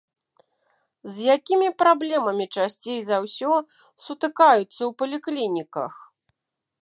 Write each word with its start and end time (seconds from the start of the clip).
З 1.15 1.27
якімі 1.35 1.67
праблемамі 1.81 2.45
часцей 2.55 2.97
за 3.09 3.17
ўсё 3.27 3.51
сутыкаюцца 4.07 4.69
ў 4.89 4.91
паліклініках? 5.03 5.93